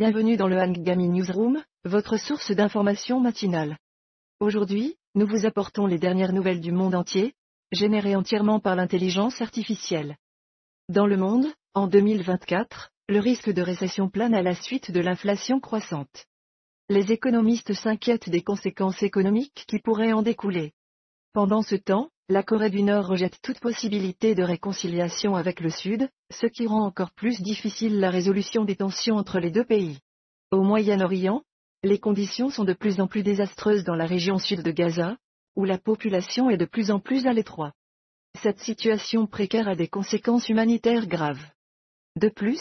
Bienvenue 0.00 0.36
dans 0.36 0.46
le 0.46 0.60
Hangami 0.60 1.08
Newsroom, 1.08 1.60
votre 1.82 2.18
source 2.18 2.52
d'information 2.52 3.18
matinale. 3.18 3.78
Aujourd'hui, 4.38 4.96
nous 5.16 5.26
vous 5.26 5.44
apportons 5.44 5.86
les 5.86 5.98
dernières 5.98 6.32
nouvelles 6.32 6.60
du 6.60 6.70
monde 6.70 6.94
entier, 6.94 7.34
générées 7.72 8.14
entièrement 8.14 8.60
par 8.60 8.76
l'intelligence 8.76 9.42
artificielle. 9.42 10.16
Dans 10.88 11.08
le 11.08 11.16
monde, 11.16 11.48
en 11.74 11.88
2024, 11.88 12.92
le 13.08 13.18
risque 13.18 13.50
de 13.50 13.60
récession 13.60 14.08
plane 14.08 14.34
à 14.34 14.42
la 14.42 14.54
suite 14.54 14.92
de 14.92 15.00
l'inflation 15.00 15.58
croissante. 15.58 16.26
Les 16.88 17.10
économistes 17.10 17.72
s'inquiètent 17.72 18.30
des 18.30 18.42
conséquences 18.42 19.02
économiques 19.02 19.64
qui 19.66 19.80
pourraient 19.80 20.12
en 20.12 20.22
découler. 20.22 20.74
Pendant 21.32 21.62
ce 21.62 21.74
temps, 21.74 22.08
la 22.30 22.42
Corée 22.42 22.68
du 22.68 22.82
Nord 22.82 23.06
rejette 23.06 23.40
toute 23.40 23.58
possibilité 23.58 24.34
de 24.34 24.42
réconciliation 24.42 25.34
avec 25.34 25.60
le 25.60 25.70
Sud, 25.70 26.10
ce 26.30 26.46
qui 26.46 26.66
rend 26.66 26.84
encore 26.84 27.12
plus 27.12 27.40
difficile 27.40 28.00
la 28.00 28.10
résolution 28.10 28.66
des 28.66 28.76
tensions 28.76 29.16
entre 29.16 29.40
les 29.40 29.50
deux 29.50 29.64
pays. 29.64 29.98
Au 30.50 30.62
Moyen-Orient, 30.62 31.42
les 31.82 31.98
conditions 31.98 32.50
sont 32.50 32.64
de 32.64 32.74
plus 32.74 33.00
en 33.00 33.06
plus 33.06 33.22
désastreuses 33.22 33.82
dans 33.82 33.94
la 33.94 34.04
région 34.04 34.38
sud 34.38 34.62
de 34.62 34.70
Gaza, 34.70 35.16
où 35.56 35.64
la 35.64 35.78
population 35.78 36.50
est 36.50 36.58
de 36.58 36.66
plus 36.66 36.90
en 36.90 37.00
plus 37.00 37.26
à 37.26 37.32
l'étroit. 37.32 37.72
Cette 38.42 38.60
situation 38.60 39.26
précaire 39.26 39.68
a 39.68 39.74
des 39.74 39.88
conséquences 39.88 40.50
humanitaires 40.50 41.06
graves. 41.06 41.46
De 42.16 42.28
plus, 42.28 42.60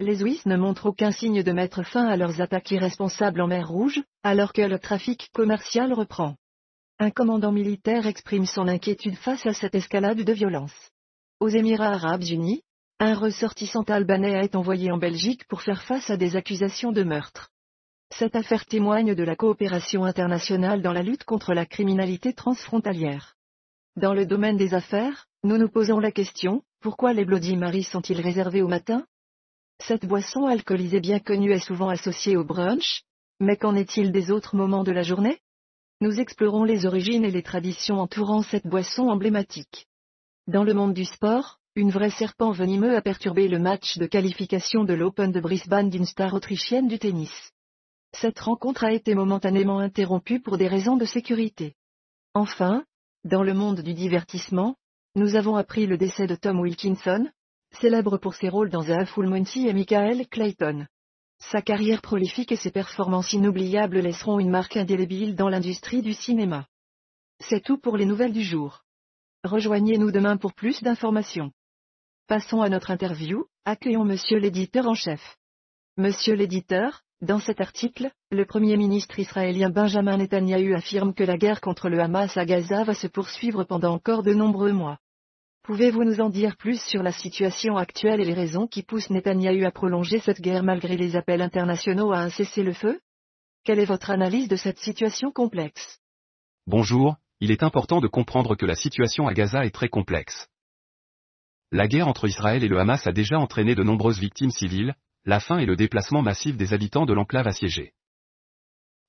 les 0.00 0.22
Ouïs 0.22 0.46
ne 0.46 0.56
montrent 0.56 0.86
aucun 0.86 1.10
signe 1.10 1.42
de 1.42 1.52
mettre 1.52 1.82
fin 1.82 2.06
à 2.06 2.16
leurs 2.16 2.40
attaques 2.40 2.70
irresponsables 2.70 3.42
en 3.42 3.46
mer 3.46 3.68
Rouge, 3.68 4.02
alors 4.22 4.54
que 4.54 4.62
le 4.62 4.78
trafic 4.78 5.28
commercial 5.34 5.92
reprend. 5.92 6.36
Un 6.98 7.10
commandant 7.10 7.52
militaire 7.52 8.06
exprime 8.06 8.46
son 8.46 8.68
inquiétude 8.68 9.16
face 9.16 9.44
à 9.46 9.52
cette 9.52 9.74
escalade 9.74 10.22
de 10.22 10.32
violence. 10.32 10.74
Aux 11.40 11.48
Émirats 11.48 11.94
arabes 11.94 12.22
unis, 12.22 12.62
un 13.00 13.14
ressortissant 13.14 13.82
albanais 13.82 14.44
été 14.44 14.56
envoyé 14.56 14.92
en 14.92 14.98
Belgique 14.98 15.46
pour 15.48 15.62
faire 15.62 15.82
face 15.82 16.10
à 16.10 16.16
des 16.16 16.36
accusations 16.36 16.92
de 16.92 17.02
meurtre. 17.02 17.50
Cette 18.10 18.36
affaire 18.36 18.66
témoigne 18.66 19.14
de 19.14 19.24
la 19.24 19.34
coopération 19.34 20.04
internationale 20.04 20.82
dans 20.82 20.92
la 20.92 21.02
lutte 21.02 21.24
contre 21.24 21.54
la 21.54 21.66
criminalité 21.66 22.32
transfrontalière. 22.34 23.34
Dans 23.96 24.14
le 24.14 24.26
domaine 24.26 24.56
des 24.56 24.74
affaires, 24.74 25.26
nous 25.42 25.58
nous 25.58 25.68
posons 25.68 25.98
la 25.98 26.12
question, 26.12 26.62
pourquoi 26.80 27.12
les 27.12 27.24
Bloody 27.24 27.56
Mary 27.56 27.82
sont-ils 27.82 28.20
réservés 28.20 28.62
au 28.62 28.68
matin? 28.68 29.04
Cette 29.80 30.06
boisson 30.06 30.46
alcoolisée 30.46 31.00
bien 31.00 31.18
connue 31.18 31.52
est 31.52 31.66
souvent 31.66 31.88
associée 31.88 32.36
au 32.36 32.44
brunch, 32.44 33.02
mais 33.40 33.56
qu'en 33.56 33.74
est-il 33.74 34.12
des 34.12 34.30
autres 34.30 34.54
moments 34.54 34.84
de 34.84 34.92
la 34.92 35.02
journée? 35.02 35.40
Nous 36.02 36.18
explorons 36.18 36.64
les 36.64 36.84
origines 36.84 37.24
et 37.24 37.30
les 37.30 37.44
traditions 37.44 38.00
entourant 38.00 38.42
cette 38.42 38.66
boisson 38.66 39.04
emblématique. 39.08 39.86
Dans 40.48 40.64
le 40.64 40.74
monde 40.74 40.94
du 40.94 41.04
sport, 41.04 41.60
une 41.76 41.92
vraie 41.92 42.10
serpent 42.10 42.50
venimeux 42.50 42.96
a 42.96 43.00
perturbé 43.00 43.46
le 43.46 43.60
match 43.60 43.98
de 43.98 44.06
qualification 44.06 44.82
de 44.82 44.94
l'Open 44.94 45.30
de 45.30 45.38
Brisbane 45.38 45.90
d'une 45.90 46.04
star 46.04 46.34
autrichienne 46.34 46.88
du 46.88 46.98
tennis. 46.98 47.52
Cette 48.12 48.40
rencontre 48.40 48.82
a 48.82 48.92
été 48.92 49.14
momentanément 49.14 49.78
interrompue 49.78 50.40
pour 50.40 50.58
des 50.58 50.66
raisons 50.66 50.96
de 50.96 51.04
sécurité. 51.04 51.76
Enfin, 52.34 52.84
dans 53.22 53.44
le 53.44 53.54
monde 53.54 53.82
du 53.82 53.94
divertissement, 53.94 54.74
nous 55.14 55.36
avons 55.36 55.54
appris 55.54 55.86
le 55.86 55.98
décès 55.98 56.26
de 56.26 56.34
Tom 56.34 56.58
Wilkinson, 56.58 57.30
célèbre 57.80 58.18
pour 58.18 58.34
ses 58.34 58.48
rôles 58.48 58.70
dans 58.70 58.82
The 58.82 59.04
Full 59.04 59.28
Monty 59.28 59.68
et 59.68 59.72
Michael 59.72 60.26
Clayton. 60.26 60.88
Sa 61.50 61.60
carrière 61.60 62.02
prolifique 62.02 62.52
et 62.52 62.56
ses 62.56 62.70
performances 62.70 63.32
inoubliables 63.32 63.98
laisseront 63.98 64.38
une 64.38 64.50
marque 64.50 64.76
indélébile 64.76 65.34
dans 65.34 65.48
l'industrie 65.48 66.00
du 66.00 66.14
cinéma. 66.14 66.66
C'est 67.40 67.62
tout 67.62 67.78
pour 67.78 67.96
les 67.96 68.06
nouvelles 68.06 68.32
du 68.32 68.42
jour. 68.42 68.84
Rejoignez-nous 69.44 70.12
demain 70.12 70.36
pour 70.36 70.54
plus 70.54 70.82
d'informations. 70.82 71.50
Passons 72.28 72.62
à 72.62 72.68
notre 72.68 72.92
interview, 72.92 73.46
accueillons 73.64 74.04
Monsieur 74.04 74.38
l'éditeur 74.38 74.86
en 74.86 74.94
chef. 74.94 75.36
Monsieur 75.96 76.34
l'éditeur, 76.34 77.02
dans 77.20 77.40
cet 77.40 77.60
article, 77.60 78.10
le 78.30 78.46
Premier 78.46 78.76
ministre 78.76 79.18
israélien 79.18 79.68
Benjamin 79.68 80.16
Netanyahu 80.16 80.74
affirme 80.74 81.12
que 81.12 81.24
la 81.24 81.36
guerre 81.36 81.60
contre 81.60 81.88
le 81.88 82.00
Hamas 82.00 82.36
à 82.36 82.44
Gaza 82.44 82.84
va 82.84 82.94
se 82.94 83.08
poursuivre 83.08 83.64
pendant 83.64 83.94
encore 83.94 84.22
de 84.22 84.32
nombreux 84.32 84.72
mois. 84.72 84.98
Pouvez-vous 85.64 86.02
nous 86.02 86.20
en 86.20 86.28
dire 86.28 86.56
plus 86.56 86.82
sur 86.82 87.04
la 87.04 87.12
situation 87.12 87.76
actuelle 87.76 88.20
et 88.20 88.24
les 88.24 88.34
raisons 88.34 88.66
qui 88.66 88.82
poussent 88.82 89.10
Netanyahou 89.10 89.64
à 89.64 89.70
prolonger 89.70 90.18
cette 90.18 90.40
guerre 90.40 90.64
malgré 90.64 90.96
les 90.96 91.14
appels 91.14 91.40
internationaux 91.40 92.10
à 92.12 92.18
un 92.18 92.30
cessez-le-feu? 92.30 93.00
Quelle 93.62 93.78
est 93.78 93.84
votre 93.84 94.10
analyse 94.10 94.48
de 94.48 94.56
cette 94.56 94.80
situation 94.80 95.30
complexe? 95.30 96.00
Bonjour, 96.66 97.14
il 97.38 97.52
est 97.52 97.62
important 97.62 98.00
de 98.00 98.08
comprendre 98.08 98.56
que 98.56 98.66
la 98.66 98.74
situation 98.74 99.28
à 99.28 99.34
Gaza 99.34 99.64
est 99.64 99.70
très 99.70 99.88
complexe. 99.88 100.48
La 101.70 101.86
guerre 101.86 102.08
entre 102.08 102.26
Israël 102.26 102.64
et 102.64 102.68
le 102.68 102.80
Hamas 102.80 103.06
a 103.06 103.12
déjà 103.12 103.38
entraîné 103.38 103.76
de 103.76 103.84
nombreuses 103.84 104.18
victimes 104.18 104.50
civiles, 104.50 104.96
la 105.24 105.38
faim 105.38 105.58
et 105.58 105.66
le 105.66 105.76
déplacement 105.76 106.22
massif 106.22 106.56
des 106.56 106.74
habitants 106.74 107.06
de 107.06 107.12
l'enclave 107.12 107.46
assiégée. 107.46 107.92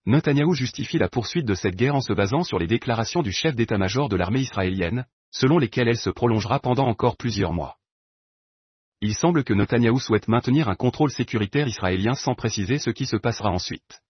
Netanyahou 0.06 0.54
justifie 0.54 1.00
la 1.00 1.10
poursuite 1.10 1.48
de 1.48 1.56
cette 1.56 1.76
guerre 1.76 1.96
en 1.96 2.02
se 2.02 2.14
basant 2.14 2.44
sur 2.44 2.60
les 2.60 2.68
déclarations 2.68 3.24
du 3.24 3.32
chef 3.32 3.56
d'état-major 3.56 4.08
de 4.08 4.18
l'armée 4.18 4.42
israélienne, 4.42 5.08
selon 5.34 5.58
lesquelles 5.58 5.90
elle 5.90 5.98
se 5.98 6.10
prolongera 6.10 6.60
pendant 6.60 6.88
encore 6.88 7.18
plusieurs 7.18 7.52
mois. 7.52 7.78
Il 9.02 9.16
semble 9.16 9.44
que 9.44 9.54
Netanyahou 9.54 10.00
souhaite 10.00 10.30
maintenir 10.30 10.70
un 10.70 10.76
contrôle 10.76 11.12
sécuritaire 11.12 11.68
israélien 11.68 12.14
sans 12.14 12.36
préciser 12.36 12.78
ce 12.78 12.90
qui 12.90 13.06
se 13.06 13.18
passera 13.18 13.50
ensuite. 13.50 14.02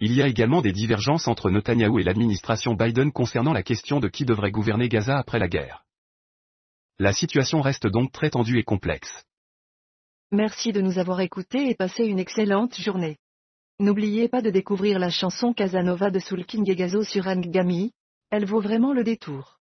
Il 0.00 0.12
y 0.14 0.22
a 0.22 0.26
également 0.26 0.62
des 0.62 0.72
divergences 0.72 1.28
entre 1.28 1.50
Netanyahou 1.50 2.00
et 2.00 2.02
l'administration 2.02 2.74
Biden 2.74 3.12
concernant 3.12 3.52
la 3.52 3.62
question 3.62 4.00
de 4.00 4.08
qui 4.08 4.24
devrait 4.24 4.50
gouverner 4.50 4.88
Gaza 4.88 5.16
après 5.16 5.38
la 5.38 5.48
guerre. 5.48 5.84
La 6.98 7.12
situation 7.12 7.60
reste 7.60 7.86
donc 7.86 8.10
très 8.10 8.30
tendue 8.30 8.58
et 8.58 8.64
complexe. 8.64 9.24
Merci 10.32 10.72
de 10.72 10.80
nous 10.80 10.98
avoir 10.98 11.20
écoutés 11.20 11.70
et 11.70 11.74
passez 11.74 12.04
une 12.04 12.18
excellente 12.18 12.76
journée. 12.80 13.18
N'oubliez 13.78 14.28
pas 14.28 14.42
de 14.42 14.50
découvrir 14.50 14.98
la 14.98 15.10
chanson 15.10 15.52
Casanova 15.52 16.10
de 16.10 16.18
Soul 16.18 16.44
King 16.44 16.68
et 16.68 16.74
Gazo 16.74 17.04
sur 17.04 17.28
Angami, 17.28 17.92
elle 18.30 18.44
vaut 18.44 18.60
vraiment 18.60 18.92
le 18.92 19.04
détour. 19.04 19.57